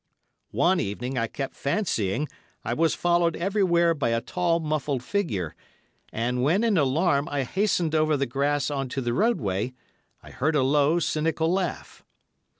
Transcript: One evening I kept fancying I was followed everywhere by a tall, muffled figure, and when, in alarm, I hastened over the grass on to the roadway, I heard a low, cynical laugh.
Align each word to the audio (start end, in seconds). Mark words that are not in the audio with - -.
One 0.49 0.79
evening 0.79 1.15
I 1.19 1.27
kept 1.27 1.53
fancying 1.55 2.27
I 2.65 2.73
was 2.73 2.95
followed 2.95 3.35
everywhere 3.35 3.93
by 3.93 4.09
a 4.09 4.19
tall, 4.19 4.59
muffled 4.59 5.03
figure, 5.03 5.53
and 6.11 6.41
when, 6.41 6.63
in 6.63 6.75
alarm, 6.75 7.29
I 7.29 7.43
hastened 7.43 7.93
over 7.93 8.17
the 8.17 8.25
grass 8.25 8.71
on 8.71 8.89
to 8.89 9.01
the 9.01 9.13
roadway, 9.13 9.75
I 10.23 10.31
heard 10.31 10.55
a 10.55 10.63
low, 10.63 10.97
cynical 10.97 11.53
laugh. 11.53 12.03